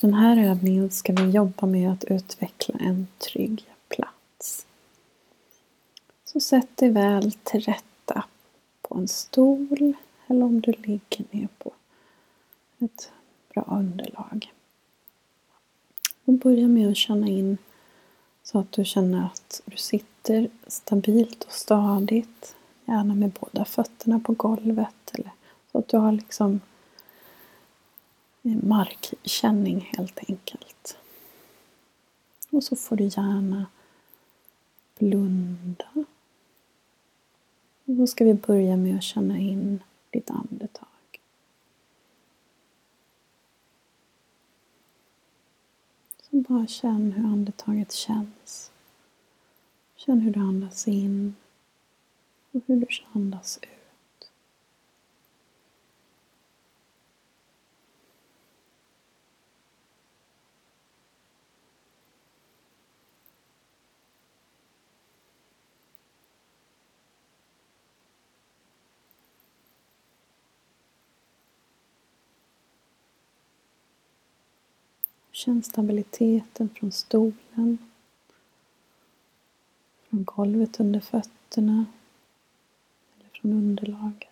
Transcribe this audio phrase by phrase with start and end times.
[0.00, 4.66] den här övningen ska vi jobba med att utveckla en trygg plats.
[6.24, 8.24] Så sätt dig väl till rätta
[8.82, 9.94] på en stol
[10.26, 11.72] eller om du ligger ner på
[12.78, 13.10] ett
[13.54, 14.52] bra underlag.
[16.24, 17.58] Och börja med att känna in
[18.42, 22.56] så att du känner att du sitter stabilt och stadigt.
[22.84, 25.10] Gärna med båda fötterna på golvet.
[25.12, 25.30] Eller
[25.72, 26.60] så att du har liksom
[28.54, 30.98] markkänning helt enkelt.
[32.50, 33.66] Och så får du gärna
[34.98, 35.88] blunda.
[37.84, 40.88] Och då ska vi börja med att känna in ditt andetag.
[46.22, 48.70] Så bara känn hur andetaget känns.
[49.96, 51.34] Känn hur du andas in
[52.52, 53.75] och hur du andas ut.
[75.36, 77.78] Känn stabiliteten från stolen,
[80.08, 81.86] från golvet under fötterna
[83.14, 84.28] eller från underlaget.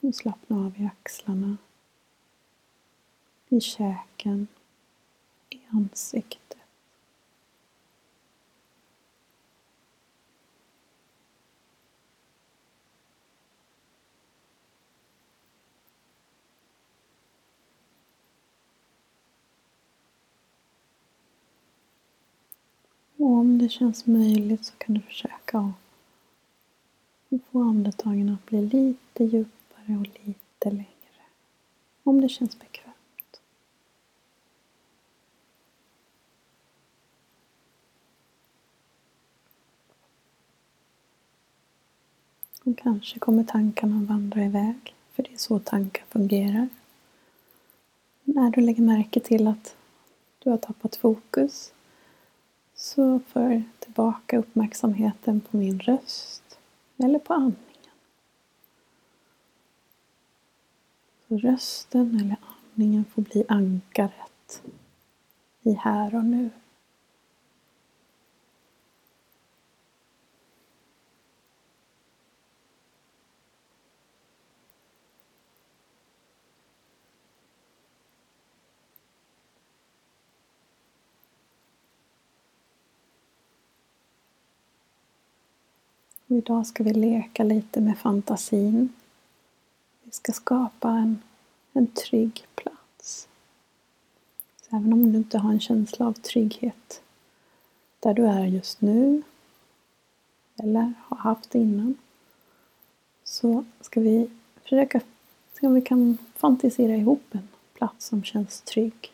[0.00, 1.56] Nu slappna av i axlarna,
[3.48, 4.46] i käken,
[5.50, 6.49] i ansiktet.
[23.30, 29.24] Och om det känns möjligt så kan du försöka att få andetagen att bli lite
[29.24, 31.22] djupare och lite längre.
[32.02, 33.40] Om det känns bekvämt.
[42.64, 46.68] Och kanske kommer tankarna vandra iväg, för det är så tankar fungerar.
[48.24, 49.76] När du lägger märke till att
[50.38, 51.72] du har tappat fokus
[52.80, 56.58] så för tillbaka uppmärksamheten på min röst
[56.96, 57.56] eller på andningen.
[61.28, 62.36] Så rösten eller
[62.74, 64.62] andningen får bli ankaret
[65.62, 66.50] i här och nu.
[86.30, 88.88] Och idag ska vi leka lite med fantasin.
[90.02, 91.22] Vi ska skapa en,
[91.72, 93.28] en trygg plats.
[94.62, 97.02] Så även om du inte har en känsla av trygghet
[98.00, 99.22] där du är just nu
[100.56, 101.94] eller har haft innan
[103.24, 104.30] så ska vi
[104.62, 105.00] försöka
[105.52, 109.12] se om vi kan fantisera ihop en plats som känns trygg.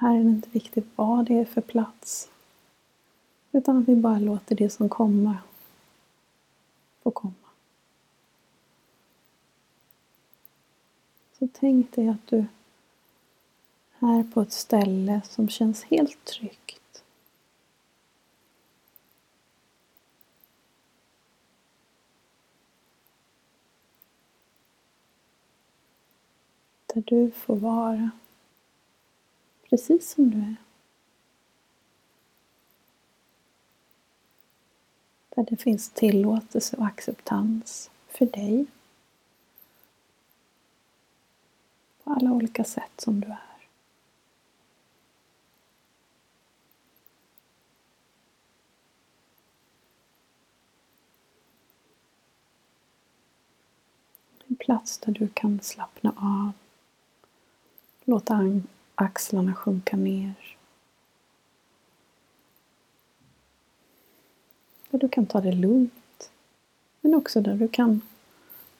[0.00, 2.30] Här är det inte viktigt vad det är för plats.
[3.52, 5.36] Utan att vi bara låter det som kommer
[7.02, 7.34] få komma.
[11.38, 12.44] Så tänk dig att du
[13.98, 17.04] är på ett ställe som känns helt tryggt.
[26.86, 28.10] Där du får vara
[29.70, 30.56] precis som du är.
[35.28, 38.66] Där det finns tillåtelse och acceptans för dig.
[42.04, 43.46] På alla olika sätt som du är.
[54.46, 56.52] En plats där du kan slappna av.
[58.04, 58.34] Låta
[59.00, 60.56] axlarna sjunka ner.
[64.90, 66.30] Där du kan ta det lugnt.
[67.00, 68.00] Men också där du kan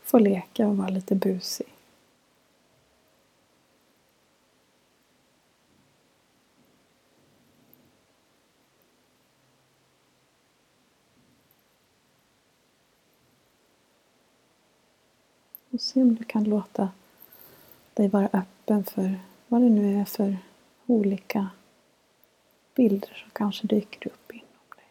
[0.03, 1.75] få leka och vara lite busig.
[15.71, 16.91] Och se om du kan låta
[17.95, 20.39] dig vara öppen för vad det nu är för
[20.87, 21.51] olika
[22.75, 24.85] bilder som kanske dyker upp inom dig.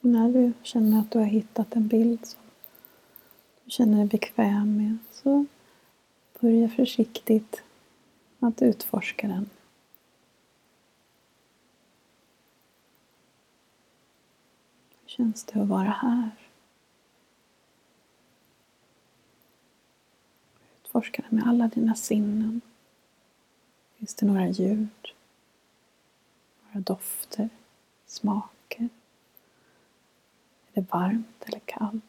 [0.00, 2.40] Och när du känner att du har hittat en bild som
[3.64, 5.46] du känner dig bekväm med så
[6.40, 7.62] börja försiktigt
[8.38, 9.50] att utforska den.
[15.02, 16.43] Hur känns det att vara här?
[20.94, 22.60] Utforska den med alla dina sinnen.
[23.96, 24.88] Finns det några ljud?
[26.62, 27.48] Några dofter?
[28.06, 28.88] Smaker?
[30.72, 32.04] Är det varmt eller kallt?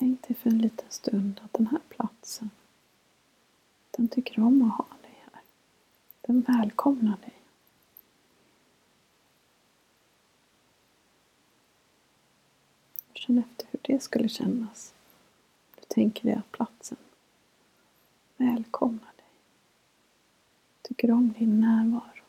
[0.00, 2.50] Tänk dig för en liten stund att den här platsen,
[3.90, 5.42] den tycker om att ha dig här.
[6.20, 7.34] Den välkomnar dig.
[13.14, 14.94] Känn efter hur det skulle kännas.
[15.74, 16.98] Du tänker dig att platsen
[18.36, 19.26] välkomnar dig.
[20.82, 22.19] Tycker om din närvaro.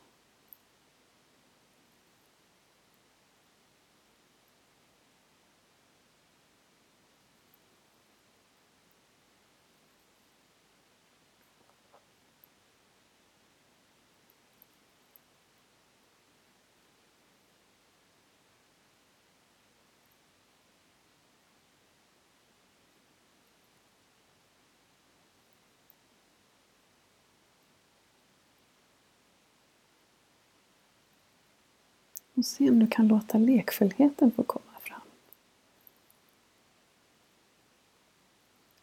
[32.42, 35.00] Och se om du kan låta lekfullheten få komma fram.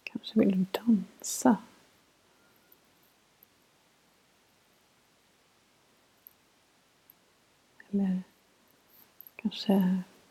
[0.03, 1.57] Kanske vill du dansa.
[7.89, 8.21] Eller
[9.35, 9.73] kanske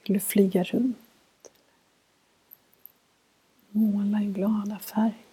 [0.03, 0.99] vill du flyga runt.
[3.71, 5.28] Måla i glada färger.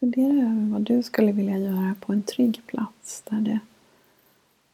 [0.00, 3.58] Fundera över vad du skulle vilja göra på en trygg plats där det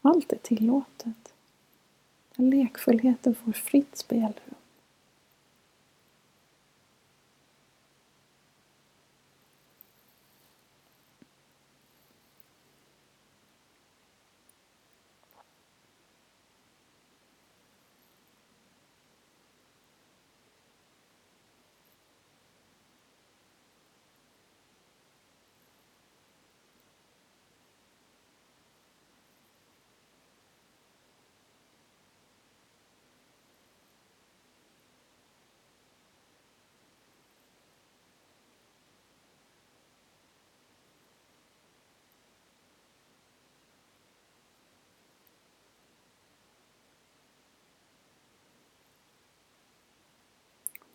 [0.02, 1.34] allt är tillåtet.
[2.36, 4.54] Där lekfullheten får fritt spelrum.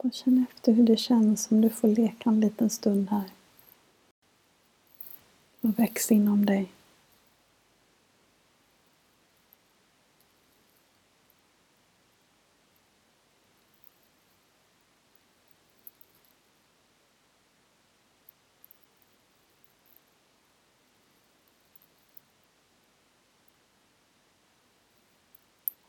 [0.03, 3.31] Bara känn efter hur det känns om du får leka en liten stund här.
[5.61, 6.71] Och väx inom dig.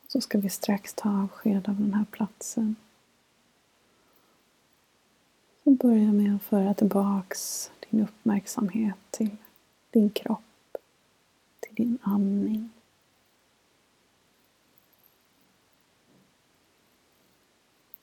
[0.07, 2.75] Så ska vi strax ta avsked av den här platsen.
[5.73, 9.37] Så börja med att föra tillbaks din uppmärksamhet till
[9.91, 10.77] din kropp,
[11.59, 12.69] till din andning.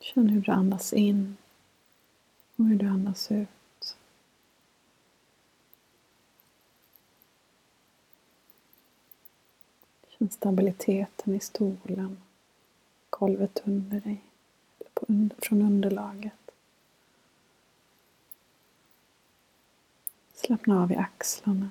[0.00, 1.36] Känn hur du andas in
[2.56, 3.96] och hur du andas ut.
[10.08, 12.18] Känn stabiliteten i stolen,
[13.10, 14.20] golvet under dig,
[14.78, 16.39] eller på under, från underlaget.
[20.40, 21.70] Slappna av i axlarna,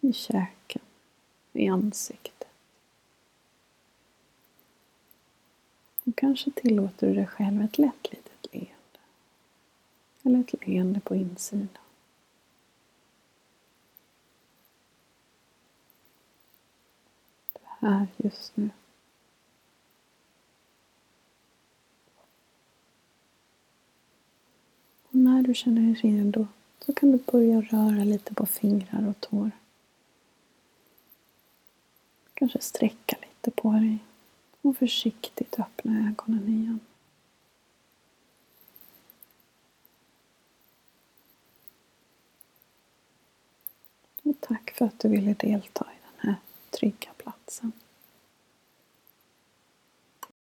[0.00, 0.82] i käken,
[1.52, 2.48] i ansiktet.
[6.04, 8.98] Och kanske tillåter du dig själv ett lätt litet leende.
[10.22, 11.68] Eller ett leende på insidan.
[17.52, 18.70] Du är här just nu.
[25.02, 26.46] Och när du känner dig redo
[26.86, 29.50] så kan du börja röra lite på fingrar och tår.
[32.34, 33.98] Kanske sträcka lite på dig
[34.62, 36.80] och försiktigt öppna ögonen igen.
[44.22, 46.36] Och tack för att du ville delta i den här
[46.70, 47.72] trygga platsen.